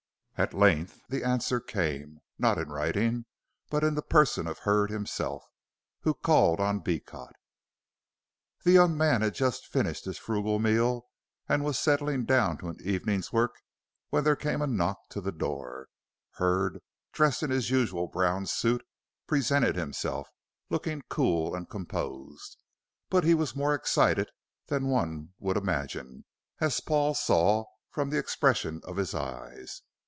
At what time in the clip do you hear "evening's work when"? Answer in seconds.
12.83-14.23